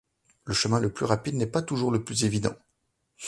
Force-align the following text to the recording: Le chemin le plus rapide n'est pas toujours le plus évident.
Le 0.45 0.55
chemin 0.55 0.79
le 0.79 0.91
plus 0.91 1.05
rapide 1.05 1.35
n'est 1.35 1.45
pas 1.45 1.61
toujours 1.61 1.91
le 1.91 2.03
plus 2.03 2.23
évident. 2.25 2.55